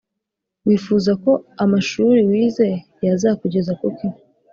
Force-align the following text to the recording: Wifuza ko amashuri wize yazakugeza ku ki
Wifuza 0.65 1.11
ko 1.23 1.31
amashuri 1.63 2.19
wize 2.29 2.67
yazakugeza 3.05 3.71
ku 3.79 3.87
ki 3.97 4.07